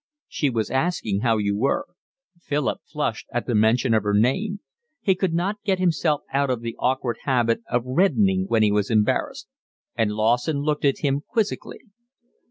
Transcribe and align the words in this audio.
"She 0.27 0.49
was 0.49 0.71
asking 0.71 1.19
how 1.19 1.37
you 1.37 1.55
were." 1.55 1.85
Philip 2.39 2.79
flushed 2.91 3.27
at 3.31 3.45
the 3.45 3.53
mention 3.53 3.93
of 3.93 4.01
her 4.01 4.15
name 4.15 4.59
(he 4.99 5.13
could 5.13 5.35
not 5.35 5.61
get 5.63 5.77
himself 5.77 6.21
out 6.33 6.49
of 6.49 6.61
the 6.61 6.75
awkward 6.79 7.19
habit 7.25 7.61
of 7.69 7.83
reddening 7.85 8.45
when 8.47 8.63
he 8.63 8.71
was 8.71 8.89
embarrassed), 8.89 9.47
and 9.95 10.11
Lawson 10.13 10.61
looked 10.63 10.85
at 10.85 11.01
him 11.03 11.21
quizzically. 11.27 11.81